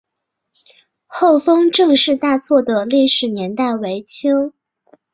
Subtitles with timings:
[1.05, 4.51] 厚丰郑氏大厝的历史年代为清。